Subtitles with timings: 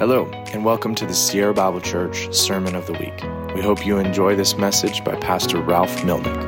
[0.00, 3.22] Hello, and welcome to the Sierra Bible Church Sermon of the Week.
[3.54, 6.40] We hope you enjoy this message by Pastor Ralph Milnik.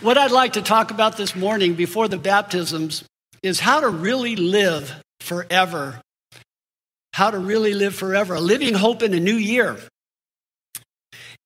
[0.00, 3.04] What I'd like to talk about this morning before the baptisms
[3.42, 6.00] is how to really live forever.
[7.12, 9.76] How to really live forever, a living hope in a new year.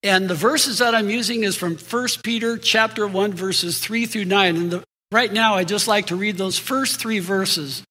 [0.03, 4.27] And the verses that I'm using is from 1 Peter chapter 1 verses 3 through
[4.27, 7.82] 9 and the, right now I just like to read those first 3 verses.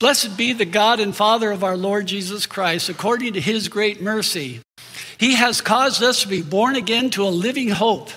[0.00, 4.02] Blessed be the God and Father of our Lord Jesus Christ according to his great
[4.02, 4.60] mercy.
[5.18, 8.10] He has caused us to be born again to a living hope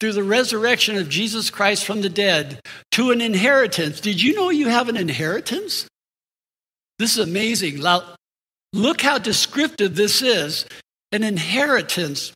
[0.00, 2.60] through the resurrection of Jesus Christ from the dead
[2.92, 4.00] to an inheritance.
[4.00, 5.86] Did you know you have an inheritance?
[6.98, 7.80] This is amazing.
[8.72, 10.66] Look how descriptive this is
[11.14, 12.32] an inheritance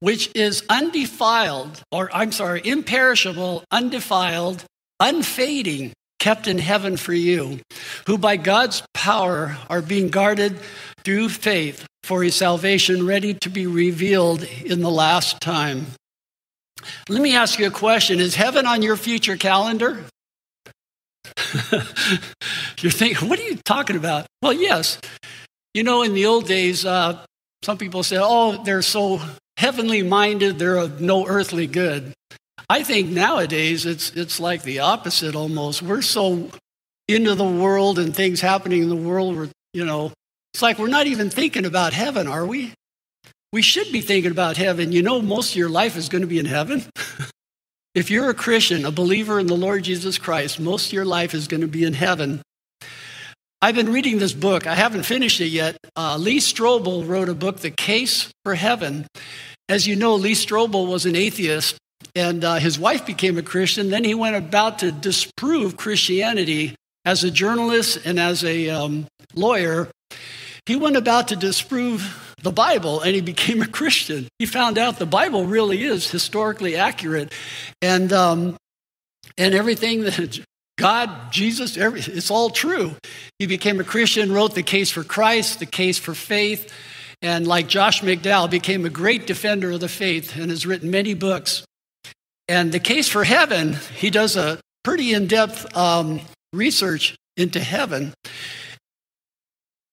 [0.00, 4.64] which is undefiled, or I'm sorry, imperishable, undefiled,
[5.00, 7.60] unfading, kept in heaven for you,
[8.06, 10.58] who by God's power are being guarded
[11.02, 15.86] through faith for his salvation, ready to be revealed in the last time.
[17.08, 20.04] Let me ask you a question Is heaven on your future calendar?
[22.80, 24.26] You're thinking, what are you talking about?
[24.42, 25.00] Well, yes.
[25.74, 27.24] You know, in the old days, uh,
[27.62, 29.20] some people said, oh, they're so
[29.56, 32.12] heavenly minded, they're of no earthly good.
[32.70, 35.82] I think nowadays it's, it's like the opposite almost.
[35.82, 36.50] We're so
[37.08, 40.12] into the world and things happening in the world, we're, you know,
[40.52, 42.72] it's like we're not even thinking about heaven, are we?
[43.52, 44.92] We should be thinking about heaven.
[44.92, 46.84] You know, most of your life is going to be in heaven.
[47.94, 51.32] if you're a Christian, a believer in the Lord Jesus Christ, most of your life
[51.32, 52.42] is going to be in heaven.
[53.60, 54.68] I've been reading this book.
[54.68, 55.76] I haven't finished it yet.
[55.96, 59.06] Uh, Lee Strobel wrote a book, The Case for Heaven.
[59.68, 61.76] As you know, Lee Strobel was an atheist,
[62.14, 63.90] and uh, his wife became a Christian.
[63.90, 69.88] Then he went about to disprove Christianity as a journalist and as a um, lawyer.
[70.66, 74.28] He went about to disprove the Bible and he became a Christian.
[74.38, 77.32] He found out the Bible really is historically accurate.
[77.82, 78.56] And um,
[79.36, 80.40] and everything that
[80.78, 82.94] God, Jesus, every, it's all true.
[83.40, 86.72] He became a Christian, wrote the case for Christ, the case for faith,
[87.20, 91.14] and like Josh McDowell, became a great defender of the faith and has written many
[91.14, 91.64] books.
[92.46, 96.20] And the case for heaven, he does a pretty in depth um,
[96.52, 98.14] research into heaven.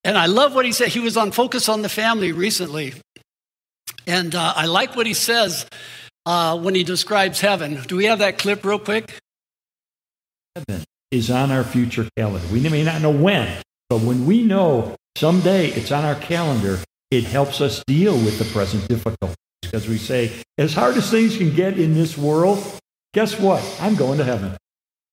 [0.04, 0.90] And I love what he said.
[0.90, 2.94] He was on Focus on the Family recently.
[4.06, 5.66] And uh, I like what he says
[6.28, 7.82] uh, when he describes heaven.
[7.88, 9.20] Do we have that clip real quick?
[10.56, 12.48] Heaven is on our future calendar.
[12.52, 16.80] We may not know when, but when we know someday it's on our calendar,
[17.12, 19.36] it helps us deal with the present difficulties.
[19.62, 22.64] Because we say, as hard as things can get in this world,
[23.14, 23.64] guess what?
[23.80, 24.58] I'm going to heaven.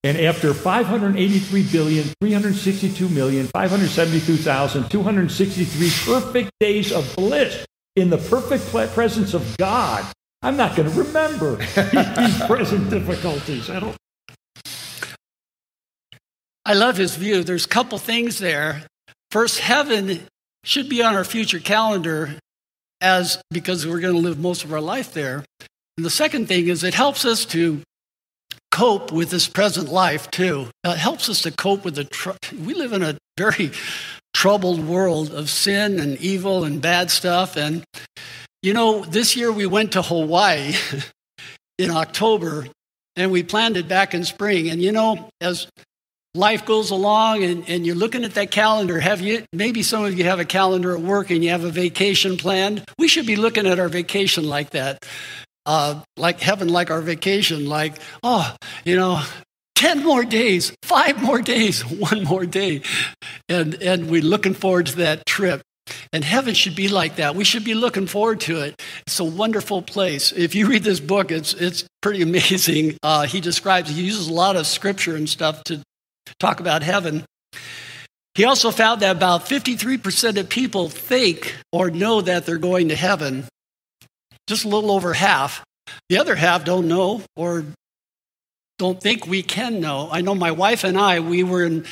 [0.03, 7.65] And after 583 billion, 362 million, 572,263 perfect days of bliss
[7.95, 10.05] in the perfect presence of God,
[10.41, 13.69] I'm not going to remember these present difficulties.
[13.69, 13.95] I don't,
[16.65, 17.43] I love his view.
[17.43, 18.83] There's a couple things there.
[19.31, 20.21] First, heaven
[20.63, 22.35] should be on our future calendar
[23.01, 25.43] as because we're going to live most of our life there.
[25.97, 27.81] And the second thing is it helps us to
[28.71, 30.67] cope with this present life too.
[30.83, 33.71] It helps us to cope with the tr- we live in a very
[34.33, 37.83] troubled world of sin and evil and bad stuff and
[38.63, 40.73] you know, this year we went to Hawaii
[41.77, 42.65] in October
[43.17, 45.67] and we planned it back in spring and you know, as
[46.35, 50.17] life goes along and, and you're looking at that calendar have you maybe some of
[50.17, 53.35] you have a calendar at work and you have a vacation planned we should be
[53.35, 55.05] looking at our vacation like that
[55.65, 59.21] uh, like heaven like our vacation like oh you know
[59.75, 62.81] 10 more days five more days one more day
[63.47, 65.61] and and we're looking forward to that trip
[66.11, 67.35] and heaven should be like that.
[67.35, 68.81] We should be looking forward to it.
[69.05, 70.31] It's a wonderful place.
[70.31, 72.97] If you read this book, it's, it's pretty amazing.
[73.03, 75.81] Uh, he describes, he uses a lot of scripture and stuff to
[76.39, 77.25] talk about heaven.
[78.35, 82.95] He also found that about 53% of people think or know that they're going to
[82.95, 83.45] heaven,
[84.47, 85.63] just a little over half.
[86.09, 87.65] The other half don't know or
[88.79, 90.09] don't think we can know.
[90.11, 91.85] I know my wife and I, we were in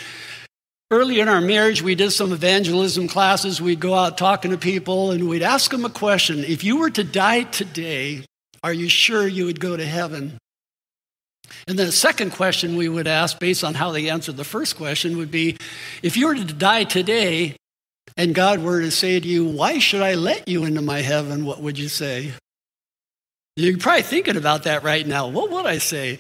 [0.92, 3.62] early in our marriage, we did some evangelism classes.
[3.62, 6.90] We'd go out talking to people and we'd ask them a question If you were
[6.92, 8.26] to die today,
[8.64, 10.38] are you sure you would go to heaven?
[11.68, 14.76] And then the second question we would ask, based on how they answered the first
[14.76, 15.58] question, would be
[16.02, 17.56] if you were to die today
[18.18, 21.46] and God were to say to you, Why should I let you into my heaven?
[21.46, 22.34] What would you say?
[23.56, 25.28] You're probably thinking about that right now.
[25.28, 26.20] What would I say?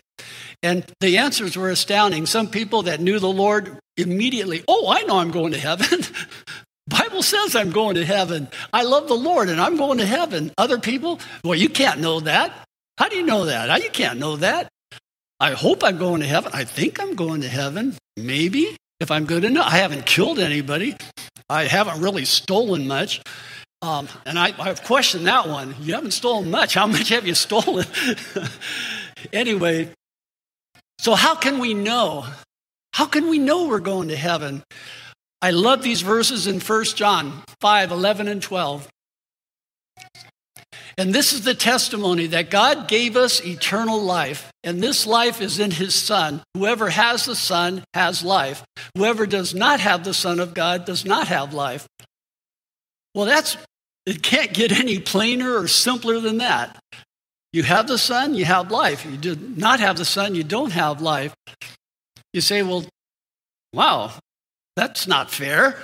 [0.64, 2.26] And the answers were astounding.
[2.26, 6.02] Some people that knew the Lord immediately, oh, I know I'm going to heaven.
[6.88, 8.50] Bible says I'm going to heaven.
[8.74, 10.52] I love the Lord and I'm going to heaven.
[10.58, 12.54] Other people, well, you can't know that.
[12.98, 13.82] How do you know that?
[13.82, 14.68] You can't know that.
[15.42, 16.52] I hope I'm going to heaven.
[16.54, 17.98] I think I'm going to heaven.
[18.16, 19.66] Maybe if I'm good enough.
[19.66, 20.96] I haven't killed anybody.
[21.50, 23.24] I haven't really stolen much.
[23.82, 25.74] Um, and I, I've questioned that one.
[25.82, 26.76] You haven't stolen much.
[26.76, 27.88] How much have you stolen?
[29.34, 29.90] anyway,
[31.00, 32.28] so how can we know?
[32.94, 34.62] How can we know we're going to heaven?
[35.42, 38.88] I love these verses in 1 John 5 11 and 12.
[40.98, 45.60] And this is the testimony that God gave us eternal life, and this life is
[45.60, 46.42] in his Son.
[46.54, 48.64] Whoever has the Son has life.
[48.98, 51.88] Whoever does not have the Son of God does not have life.
[53.16, 53.58] Well, that's
[54.06, 56.78] it can't get any plainer or simpler than that.
[57.54, 59.06] You have the Son, you have life.
[59.06, 61.34] You do not have the Son, you don't have life.
[62.34, 62.86] You say, well,
[63.74, 64.12] wow,
[64.76, 65.78] that's not fair.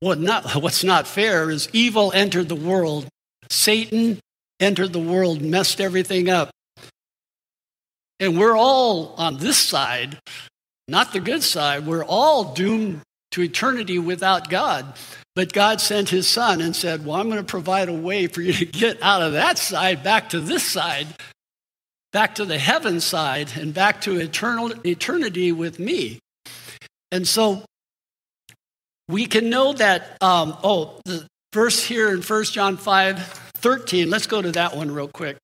[0.00, 3.08] What not, what's not fair is evil entered the world.
[3.48, 4.20] Satan
[4.60, 6.50] entered the world, messed everything up.
[8.20, 10.18] And we're all on this side,
[10.86, 11.86] not the good side.
[11.86, 13.00] We're all doomed
[13.32, 14.94] to eternity without God.
[15.34, 18.42] But God sent his son and said, Well, I'm going to provide a way for
[18.42, 21.06] you to get out of that side back to this side,
[22.12, 26.18] back to the heaven side, and back to eternal eternity with me.
[27.10, 27.64] And so
[29.08, 34.26] we can know that, um, oh, the verse here in 1 John 5 13, let's
[34.26, 35.36] go to that one real quick.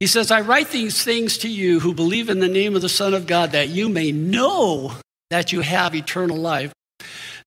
[0.00, 2.88] He says, I write these things to you who believe in the name of the
[2.88, 4.92] Son of God that you may know
[5.30, 6.72] that you have eternal life.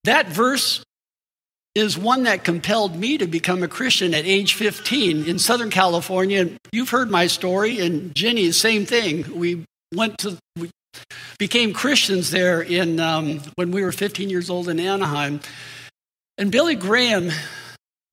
[0.03, 0.83] That verse
[1.75, 6.49] is one that compelled me to become a Christian at age 15 in Southern California.
[6.71, 9.37] You've heard my story, and Jenny, same thing.
[9.37, 10.71] We went to, we
[11.37, 15.39] became Christians there in um, when we were 15 years old in Anaheim.
[16.39, 17.29] And Billy Graham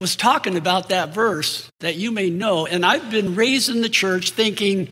[0.01, 2.67] was talking about that verse that you may know.
[2.67, 4.91] And I've been raised in the church thinking,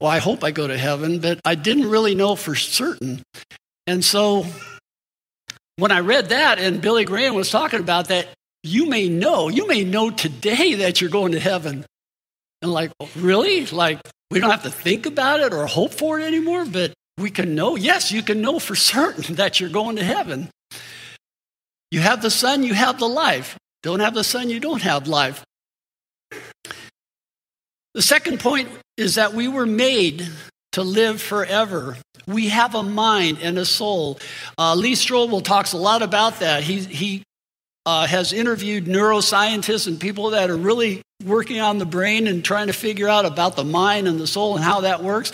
[0.00, 3.22] well, I hope I go to heaven, but I didn't really know for certain.
[3.86, 4.46] And so
[5.76, 8.28] when I read that and Billy Graham was talking about that,
[8.62, 11.84] you may know, you may know today that you're going to heaven.
[12.62, 13.66] And like, really?
[13.66, 14.00] Like,
[14.30, 17.54] we don't have to think about it or hope for it anymore, but we can
[17.54, 17.76] know.
[17.76, 20.50] Yes, you can know for certain that you're going to heaven.
[21.90, 23.56] You have the Son, you have the life.
[23.86, 25.44] Don't have the Son, you don't have life.
[27.94, 30.28] The second point is that we were made
[30.72, 31.96] to live forever.
[32.26, 34.18] We have a mind and a soul.
[34.58, 36.64] Uh, Lee Strobel talks a lot about that.
[36.64, 37.22] He, he
[37.86, 42.66] uh, has interviewed neuroscientists and people that are really working on the brain and trying
[42.66, 45.30] to figure out about the mind and the soul and how that works.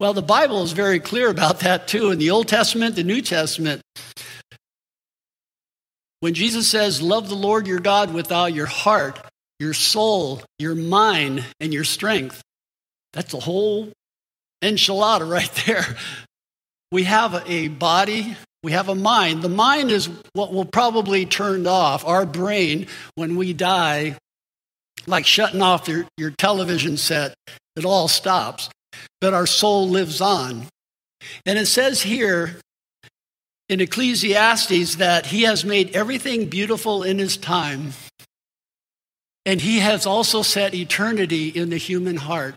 [0.00, 3.20] Well, the Bible is very clear about that too in the Old Testament, the New
[3.20, 3.82] Testament.
[6.24, 9.20] When Jesus says, Love the Lord your God with all your heart,
[9.58, 12.40] your soul, your mind, and your strength,
[13.12, 13.92] that's a whole
[14.62, 15.84] enchilada right there.
[16.90, 19.42] We have a body, we have a mind.
[19.42, 22.86] The mind is what will probably turn off our brain
[23.16, 24.16] when we die,
[25.06, 27.34] like shutting off your, your television set.
[27.76, 28.70] It all stops.
[29.20, 30.68] But our soul lives on.
[31.44, 32.56] And it says here
[33.68, 37.92] in Ecclesiastes that he has made everything beautiful in his time.
[39.46, 42.54] And he has also set eternity in the human heart.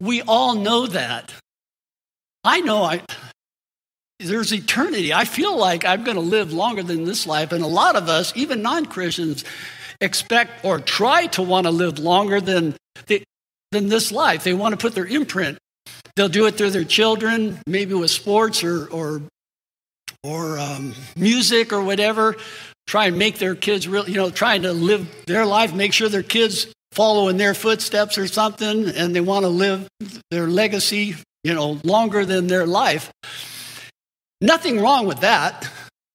[0.00, 1.32] We all know that.
[2.44, 3.02] I know I,
[4.20, 5.12] there's eternity.
[5.12, 7.52] I feel like I'm going to live longer than this life.
[7.52, 9.44] And a lot of us, even non Christians,
[10.00, 12.74] expect or try to want to live longer than,
[13.06, 13.22] the,
[13.72, 14.44] than this life.
[14.44, 15.58] They want to put their imprint.
[16.16, 19.22] They'll do it through their children, maybe with sports or, or,
[20.22, 22.36] or um, music or whatever.
[22.86, 26.08] Try and make their kids real, you know, trying to live their life, make sure
[26.08, 29.88] their kids follow in their footsteps or something, and they want to live
[30.30, 33.10] their legacy, you know, longer than their life.
[34.40, 35.70] Nothing wrong with that.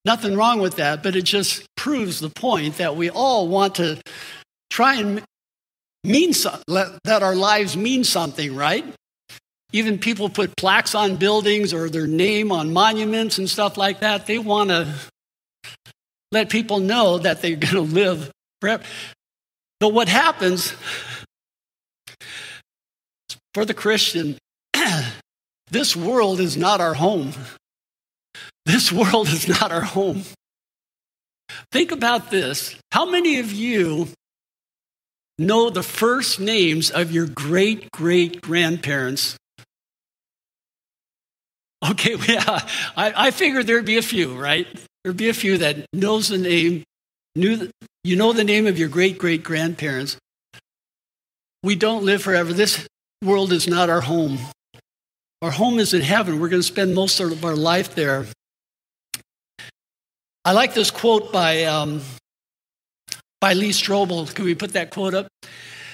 [0.06, 4.02] Nothing wrong with that, but it just proves the point that we all want to
[4.70, 5.24] try and
[6.04, 8.86] mean so, that our lives mean something, right?
[9.74, 14.28] Even people put plaques on buildings or their name on monuments and stuff like that.
[14.28, 14.94] They want to
[16.32, 18.84] let people know that they're going to live forever.
[19.80, 20.74] But what happens
[23.54, 24.38] for the Christian,
[25.72, 27.34] this world is not our home.
[28.66, 30.24] This world is not our home.
[31.72, 32.76] Think about this.
[32.92, 34.08] How many of you
[35.38, 39.36] know the first names of your great great grandparents?
[41.92, 42.62] Okay, yeah,
[42.96, 44.66] I, I figured there'd be a few, right?
[45.04, 46.84] There'd be a few that knows the name,
[47.36, 47.72] knew the,
[48.06, 50.16] you know the name of your great great grandparents.
[51.62, 52.54] We don't live forever.
[52.54, 52.88] This
[53.22, 54.40] world is not our home.
[55.42, 56.40] Our home is in heaven.
[56.40, 58.28] We're going to spend most of our life there.
[60.46, 62.02] I like this quote by, um,
[63.42, 64.34] by Lee Strobel.
[64.34, 65.28] Can we put that quote up?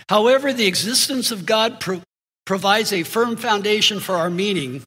[0.07, 2.01] However, the existence of God pro-
[2.45, 4.83] provides a firm foundation for our meaning.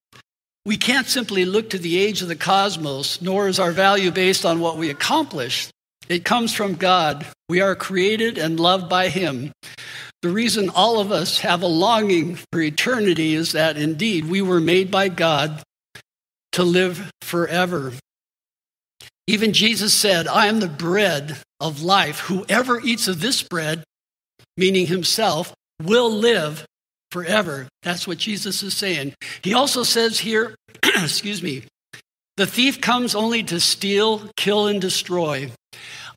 [0.64, 4.46] We can't simply look to the age of the cosmos, nor is our value based
[4.46, 5.68] on what we accomplish.
[6.08, 7.26] It comes from God.
[7.48, 9.52] We are created and loved by Him.
[10.22, 14.60] The reason all of us have a longing for eternity is that indeed we were
[14.60, 15.62] made by God
[16.52, 17.92] to live forever.
[19.26, 22.20] Even Jesus said, I am the bread of life.
[22.20, 23.82] Whoever eats of this bread,
[24.56, 26.64] meaning himself, will live
[27.12, 27.68] forever.
[27.82, 29.14] That's what Jesus is saying.
[29.42, 31.64] He also says here, excuse me,
[32.38, 35.52] the thief comes only to steal, kill, and destroy.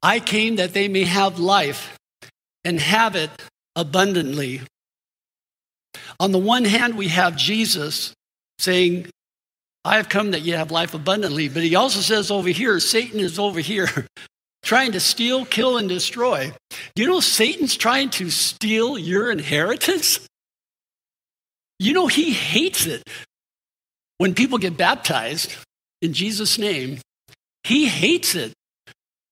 [0.01, 1.97] I came that they may have life
[2.63, 3.29] and have it
[3.75, 4.61] abundantly.
[6.17, 8.13] On the one hand, we have Jesus
[8.57, 9.07] saying,
[9.83, 11.49] I have come that you have life abundantly.
[11.49, 13.89] But he also says over here, Satan is over here
[14.63, 16.53] trying to steal, kill, and destroy.
[16.95, 20.25] You know Satan's trying to steal your inheritance?
[21.79, 23.03] You know, he hates it
[24.17, 25.53] when people get baptized
[26.01, 27.00] in Jesus' name.
[27.63, 28.53] He hates it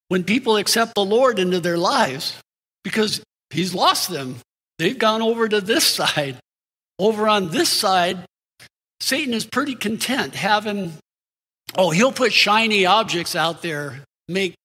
[0.09, 2.35] when people accept the Lord into their lives
[2.83, 4.37] because he's lost them.
[4.79, 6.37] They've gone over to this side.
[6.99, 8.25] Over on this side,
[8.99, 10.93] Satan is pretty content having,
[11.75, 14.55] oh, he'll put shiny objects out there, make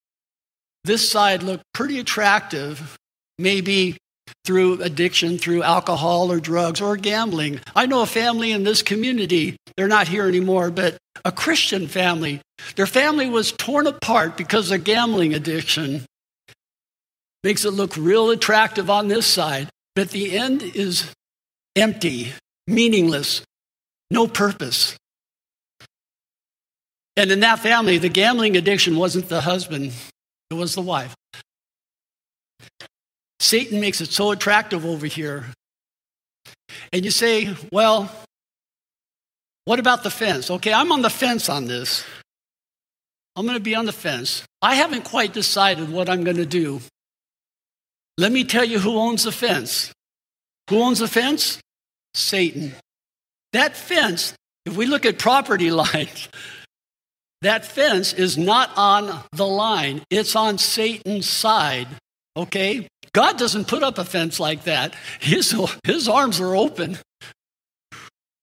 [0.84, 2.96] this side look pretty attractive,
[3.38, 3.96] maybe
[4.44, 7.60] through addiction, through alcohol or drugs or gambling.
[7.74, 12.40] I know a family in this community, they're not here anymore, but a Christian family.
[12.76, 16.04] Their family was torn apart because of gambling addiction.
[17.44, 21.12] Makes it look real attractive on this side, but the end is
[21.76, 22.32] empty,
[22.66, 23.42] meaningless,
[24.10, 24.96] no purpose.
[27.16, 29.92] And in that family, the gambling addiction wasn't the husband,
[30.50, 31.14] it was the wife.
[33.40, 35.46] Satan makes it so attractive over here.
[36.92, 38.10] And you say, well,
[39.64, 40.50] what about the fence?
[40.50, 42.04] Okay, I'm on the fence on this.
[43.36, 44.42] I'm going to be on the fence.
[44.60, 46.80] I haven't quite decided what I'm going to do.
[48.16, 49.92] Let me tell you who owns the fence.
[50.70, 51.60] Who owns the fence?
[52.14, 52.74] Satan.
[53.52, 54.34] That fence,
[54.66, 56.28] if we look at property lines,
[57.42, 61.86] that fence is not on the line, it's on Satan's side.
[62.36, 62.88] Okay?
[63.12, 64.94] God doesn't put up a fence like that.
[65.20, 66.98] His, his arms are open.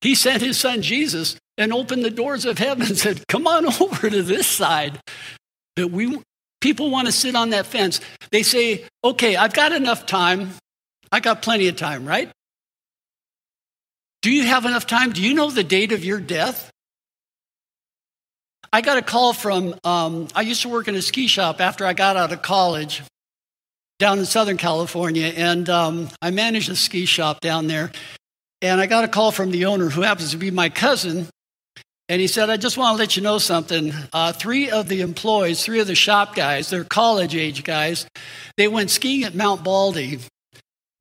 [0.02, 3.66] He sent his son Jesus and opened the doors of heaven and said, Come on
[3.82, 5.00] over to this side.
[5.76, 6.22] That we
[6.62, 8.00] people want to sit on that fence.
[8.32, 10.52] They say, Okay, I've got enough time.
[11.12, 12.30] I got plenty of time, right?
[14.22, 15.12] Do you have enough time?
[15.12, 16.72] Do you know the date of your death?
[18.74, 21.86] I got a call from, um, I used to work in a ski shop after
[21.86, 23.04] I got out of college
[24.00, 27.92] down in Southern California, and um, I managed a ski shop down there.
[28.62, 31.28] And I got a call from the owner, who happens to be my cousin,
[32.08, 33.92] and he said, I just want to let you know something.
[34.14, 38.06] Uh, three of the employees, three of the shop guys, they're college age guys,
[38.58, 40.20] they went skiing at Mount Baldy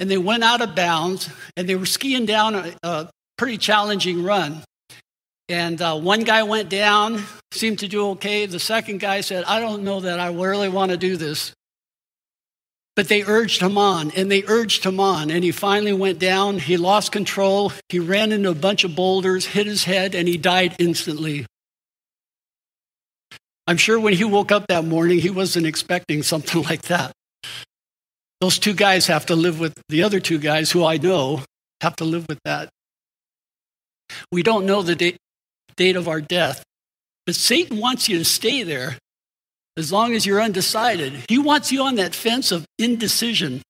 [0.00, 4.24] and they went out of bounds and they were skiing down a, a pretty challenging
[4.24, 4.62] run.
[5.50, 7.22] And uh, one guy went down,
[7.52, 8.46] seemed to do okay.
[8.46, 11.52] The second guy said, I don't know that I really want to do this.
[12.96, 16.58] But they urged him on, and they urged him on, and he finally went down.
[16.58, 17.72] He lost control.
[17.88, 21.46] He ran into a bunch of boulders, hit his head, and he died instantly.
[23.66, 27.12] I'm sure when he woke up that morning, he wasn't expecting something like that.
[28.40, 31.40] Those two guys have to live with the other two guys who I know
[31.80, 32.68] have to live with that.
[34.30, 35.16] We don't know the date,
[35.76, 36.62] date of our death,
[37.26, 38.98] but Satan wants you to stay there
[39.76, 41.24] as long as you're undecided.
[41.28, 43.62] He wants you on that fence of indecision.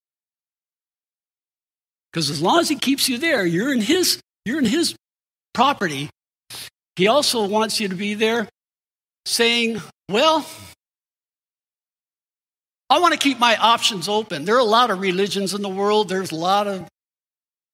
[2.13, 4.95] Because as long as he keeps you there, you're in his, you're in his
[5.53, 6.11] property.
[6.97, 8.49] He also wants you to be there
[9.27, 10.47] saying, Well,
[12.89, 14.45] I want to keep my options open.
[14.45, 16.87] There are a lot of religions in the world, there's a lot of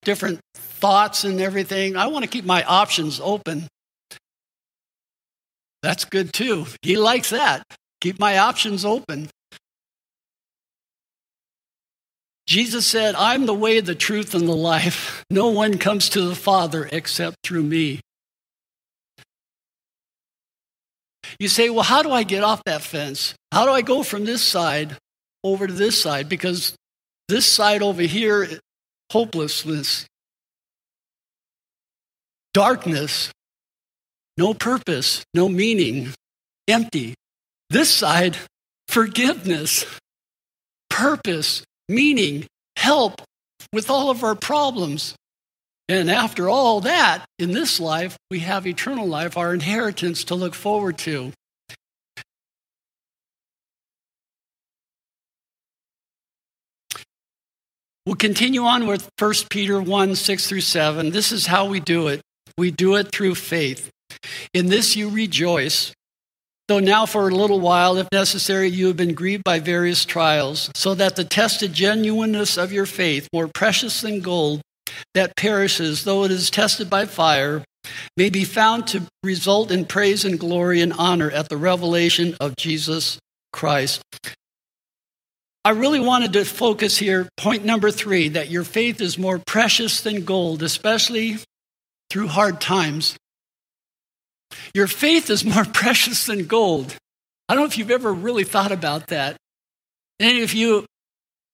[0.03, 1.97] different thoughts and everything.
[1.97, 3.69] I want to keep my options open.
[5.83, 6.67] That's good too.
[6.83, 7.63] He likes that.
[8.01, 9.29] Keep my options open.
[12.47, 15.25] Jesus said, I'm the way, the truth, and the life.
[15.31, 18.01] No one comes to the Father except through me.
[21.39, 23.35] You say, well, how do I get off that fence?
[23.53, 24.97] How do I go from this side
[25.45, 26.29] over to this side?
[26.29, 26.75] Because
[27.29, 28.49] this side over here,
[29.13, 30.07] hopelessness,
[32.53, 33.31] darkness,
[34.37, 36.13] no purpose, no meaning,
[36.67, 37.15] empty.
[37.71, 38.37] This side,
[38.89, 39.87] forgiveness,
[40.91, 42.47] purpose, meaning,
[42.77, 43.23] help
[43.73, 45.15] with all of our problems.
[45.89, 50.55] And after all that, in this life, we have eternal life, our inheritance to look
[50.55, 51.33] forward to.
[58.05, 61.11] We'll continue on with 1 Peter 1 6 through 7.
[61.11, 62.21] This is how we do it.
[62.59, 63.91] We do it through faith.
[64.53, 65.93] In this you rejoice,
[66.71, 70.71] though now for a little while, if necessary, you have been grieved by various trials,
[70.73, 74.61] so that the tested genuineness of your faith, more precious than gold
[75.15, 77.65] that perishes, though it is tested by fire,
[78.17, 82.55] may be found to result in praise and glory and honor at the revelation of
[82.55, 83.19] Jesus
[83.53, 84.01] Christ.
[85.65, 90.03] I really wanted to focus here, point number three, that your faith is more precious
[90.03, 91.39] than gold, especially
[92.11, 93.17] through hard times.
[94.75, 96.97] Your faith is more precious than gold.
[97.49, 99.37] I don't know if you've ever really thought about that.
[100.19, 100.87] Any of you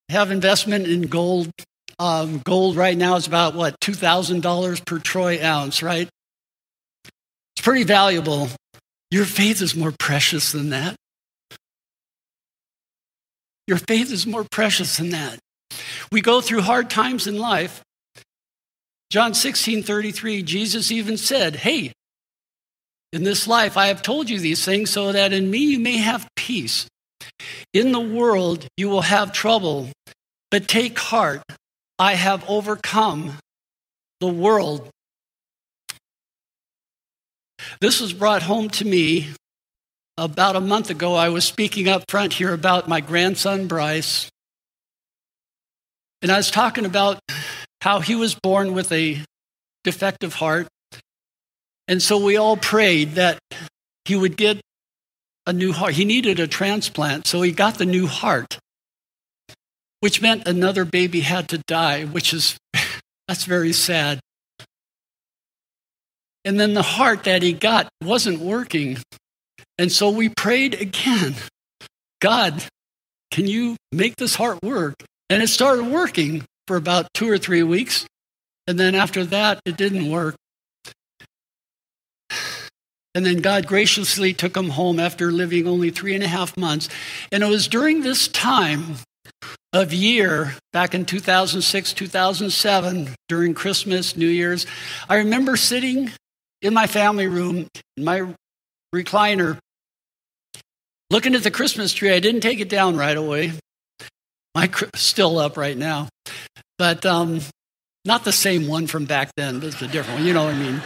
[0.09, 1.51] have investment in gold?
[1.99, 6.09] Um, gold right now is about what, $2,000 per troy ounce, right?
[7.05, 8.49] It's pretty valuable.
[9.11, 10.97] Your faith is more precious than that.
[13.67, 15.39] Your faith is more precious than that.
[16.13, 17.83] We go through hard times in life,
[19.11, 21.93] John 16 33, Jesus even said, Hey,
[23.17, 25.97] in this life I have told you these things so that in me you may
[25.97, 26.87] have peace.
[27.73, 29.89] In the world you will have trouble,
[30.51, 31.43] but take heart.
[31.99, 33.39] I have overcome
[34.21, 34.91] the world.
[37.81, 39.29] This was brought home to me
[40.19, 41.15] about a month ago.
[41.15, 44.29] I was speaking up front here about my grandson, Bryce.
[46.21, 47.19] And I was talking about
[47.81, 49.23] how he was born with a
[49.85, 50.69] defective heart.
[51.89, 53.39] And so we all prayed that
[54.05, 54.61] he would get
[55.47, 55.95] a new heart.
[55.95, 58.59] He needed a transplant, so he got the new heart,
[60.01, 62.57] which meant another baby had to die, which is,
[63.29, 64.21] that's very sad.
[66.45, 68.99] And then the heart that he got wasn't working.
[69.79, 71.35] And so we prayed again
[72.21, 72.65] God,
[73.31, 74.95] can you make this heart work?
[75.29, 78.07] And it started working for about two or three weeks.
[78.67, 80.37] And then after that, it didn't work.
[83.15, 86.89] And then God graciously took him home after living only three and a half months.
[87.33, 88.97] And it was during this time
[89.73, 94.67] of year, back in 2006, 2007, during Christmas, New Year's,
[95.09, 96.11] I remember sitting
[96.63, 98.27] in my family room, in my
[98.95, 99.59] recliner,
[101.11, 102.11] looking at the Christmas tree.
[102.11, 103.53] I didn't take it down right away.
[104.55, 106.09] My still up right now,
[106.79, 107.41] but um,
[108.07, 109.61] not the same one from back then.
[109.61, 110.27] But it's a different one.
[110.27, 110.83] You know what I mean?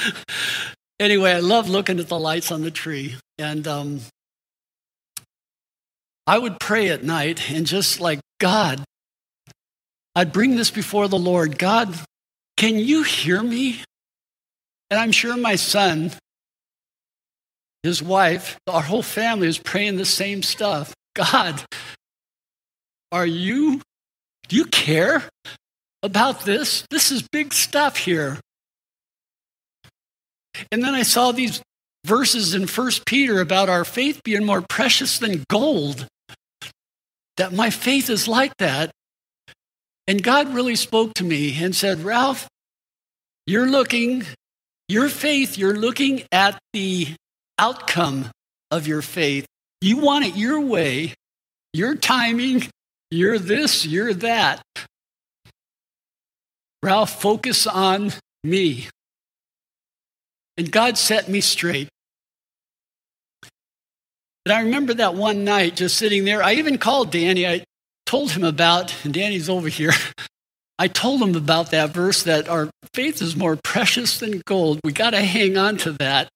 [1.00, 4.00] anyway, I love looking at the lights on the tree, and um,
[6.26, 8.84] I would pray at night and just like God,
[10.14, 11.58] I'd bring this before the Lord.
[11.58, 11.94] God,
[12.56, 13.82] can you hear me?
[14.90, 16.12] And I'm sure my son,
[17.82, 20.94] his wife, our whole family is praying the same stuff.
[21.14, 21.62] God,
[23.10, 23.80] are you,
[24.48, 25.24] do you care
[26.02, 26.84] about this?
[26.90, 28.38] This is big stuff here.
[30.70, 31.62] And then I saw these
[32.04, 36.06] verses in First Peter about our faith being more precious than gold.
[37.36, 38.90] That my faith is like that.
[40.06, 42.48] And God really spoke to me and said, Ralph,
[43.46, 44.24] you're looking,
[44.88, 47.08] your faith, you're looking at the
[47.58, 48.30] outcome
[48.70, 49.46] of your faith.
[49.80, 51.14] You want it your way,
[51.72, 52.68] your timing,
[53.10, 54.62] you're this, you're that.
[56.82, 58.88] Ralph, focus on me.
[60.56, 61.88] And God set me straight.
[64.44, 66.42] And I remember that one night just sitting there.
[66.42, 67.46] I even called Danny.
[67.46, 67.64] I
[68.06, 69.92] told him about, and Danny's over here.
[70.78, 74.80] I told him about that verse that our faith is more precious than gold.
[74.82, 76.28] We got to hang on to that.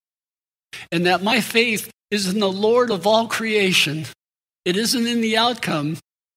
[0.92, 4.06] And that my faith is in the Lord of all creation.
[4.64, 5.96] It isn't in the outcome,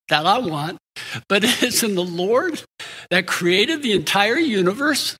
[0.09, 0.77] that I want,
[1.27, 2.61] but it's in the Lord
[3.09, 5.17] that created the entire universe.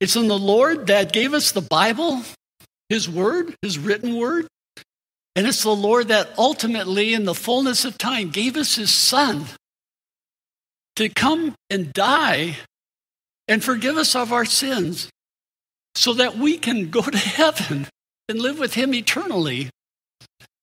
[0.00, 2.22] It's in the Lord that gave us the Bible,
[2.88, 4.46] His Word, His written Word.
[5.36, 9.44] And it's the Lord that ultimately, in the fullness of time, gave us his son
[10.96, 12.56] to come and die
[13.46, 15.10] and forgive us of our sins
[15.94, 17.86] so that we can go to heaven
[18.30, 19.68] and live with him eternally.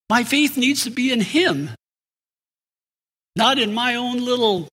[0.09, 1.69] My faith needs to be in him,
[3.35, 4.67] not in my own little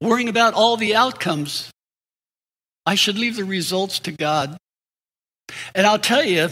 [0.00, 1.70] worrying about all the outcomes.
[2.86, 4.56] I should leave the results to God.
[5.74, 6.50] And I'll tell you,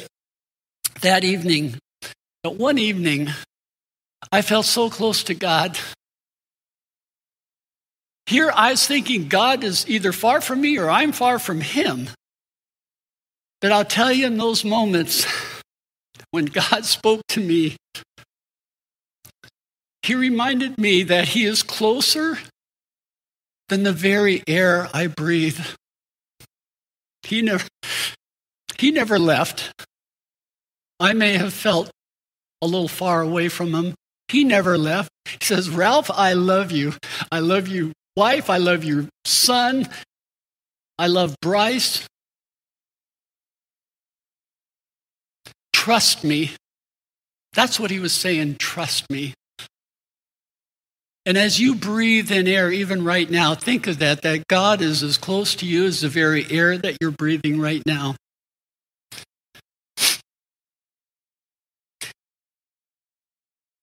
[1.01, 1.77] that evening,
[2.42, 3.29] that one evening,
[4.31, 5.79] I felt so close to God.
[8.27, 12.11] Here I was thinking God is either far from me or I'm far from Him.
[13.61, 15.27] But I'll tell you in those moments
[16.31, 17.77] when God spoke to me,
[20.09, 22.38] He reminded me that He is closer
[23.68, 25.61] than the very air I breathe.
[27.25, 27.68] He never,
[28.79, 29.71] he never left.
[30.99, 31.90] I may have felt
[32.62, 33.94] a little far away from him.
[34.29, 35.11] He never left.
[35.27, 36.94] He says, Ralph, I love you.
[37.31, 38.49] I love you, wife.
[38.49, 39.90] I love your son.
[40.99, 42.07] I love Bryce.
[45.75, 46.53] Trust me.
[47.53, 48.57] That's what he was saying.
[48.57, 49.35] Trust me.
[51.29, 55.03] And as you breathe in air, even right now, think of that, that God is
[55.03, 58.14] as close to you as the very air that you're breathing right now.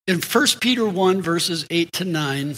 [0.08, 2.56] In 1 Peter 1, verses 8 to 9,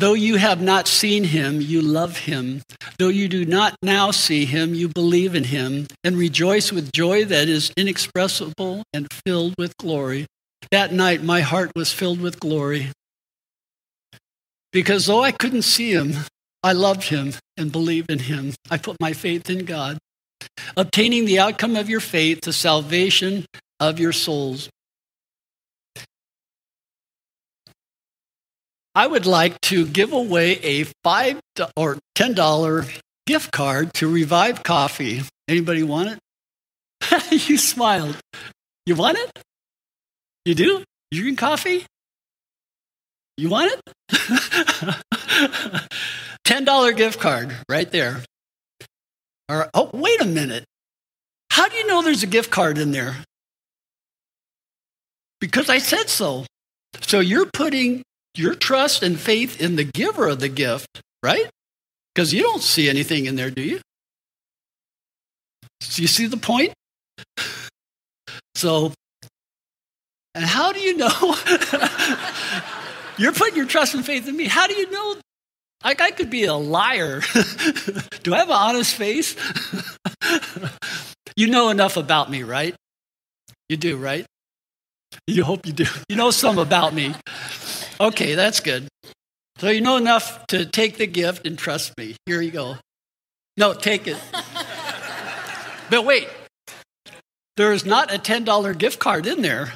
[0.00, 2.62] though you have not seen him, you love him.
[2.98, 7.24] Though you do not now see him, you believe in him and rejoice with joy
[7.26, 10.26] that is inexpressible and filled with glory.
[10.72, 12.90] That night, my heart was filled with glory.
[14.72, 16.12] Because though I couldn't see him,
[16.62, 18.54] I loved him and believed in him.
[18.70, 19.98] I put my faith in God,
[20.76, 23.46] obtaining the outcome of your faith, the salvation
[23.80, 24.68] of your souls.
[28.94, 31.38] I would like to give away a five
[31.76, 32.84] or ten dollar
[33.26, 35.22] gift card to Revive Coffee.
[35.46, 36.18] Anybody want it?
[37.48, 38.16] you smiled.
[38.86, 39.38] You want it?
[40.44, 40.82] You do?
[41.10, 41.86] You drink coffee?
[43.38, 43.80] You want it?
[46.44, 48.24] $10 gift card right there.
[49.48, 49.70] All right.
[49.72, 50.64] Oh, wait a minute.
[51.52, 53.18] How do you know there's a gift card in there?
[55.40, 56.46] Because I said so.
[57.00, 58.02] So you're putting
[58.34, 61.48] your trust and faith in the giver of the gift, right?
[62.12, 63.78] Because you don't see anything in there, do you?
[65.80, 66.72] So you see the point?
[68.56, 68.92] So,
[70.34, 71.36] and how do you know?
[73.18, 74.44] You're putting your trust and faith in me.
[74.46, 75.16] How do you know?
[75.84, 77.20] Like, I could be a liar.
[78.22, 79.36] do I have an honest face?
[81.36, 82.74] you know enough about me, right?
[83.68, 84.24] You do, right?
[85.26, 85.86] You hope you do.
[86.08, 87.14] You know some about me.
[88.00, 88.88] Okay, that's good.
[89.58, 92.16] So you know enough to take the gift and trust me.
[92.26, 92.76] Here you go.
[93.56, 94.16] No, take it.
[95.90, 96.28] but wait,
[97.56, 99.72] there's not a $10 gift card in there.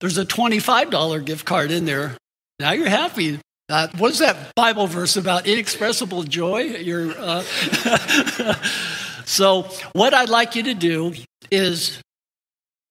[0.00, 2.16] There's a $25 gift card in there
[2.62, 3.40] now you're happy.
[3.68, 6.60] Uh, what's that Bible verse about inexpressible joy?
[6.60, 7.42] You're, uh...
[9.24, 9.62] so,
[9.94, 11.12] what I'd like you to do
[11.50, 12.00] is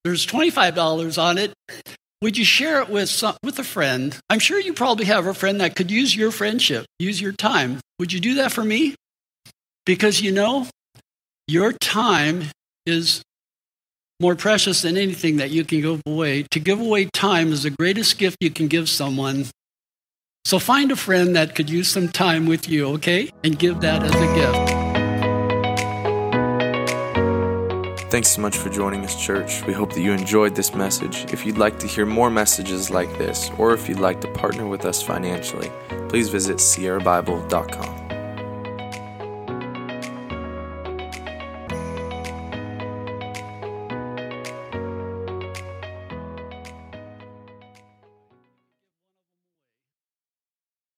[0.04, 1.54] there's $25 on it.
[2.22, 4.20] Would you share it with, some, with a friend?
[4.30, 7.80] I'm sure you probably have a friend that could use your friendship, use your time.
[8.00, 8.96] Would you do that for me?
[9.86, 10.68] Because you know,
[11.48, 12.44] your time
[12.86, 13.22] is
[14.20, 16.44] more precious than anything that you can give away.
[16.52, 19.46] To give away time is the greatest gift you can give someone
[20.46, 23.32] so find a friend that could use some time with you, okay?
[23.44, 24.82] And give that as a gift.
[28.12, 29.66] Thanks so much for joining us, church.
[29.66, 31.32] We hope that you enjoyed this message.
[31.32, 34.68] If you'd like to hear more messages like this, or if you'd like to partner
[34.68, 35.72] with us financially,
[36.10, 38.01] please visit sierrabible.com.